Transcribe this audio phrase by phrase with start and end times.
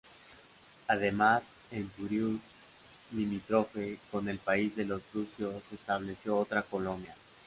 [0.87, 2.39] Además en Turios,
[3.11, 7.15] limítrofe con el país de los brucios, se estableció otra colonia.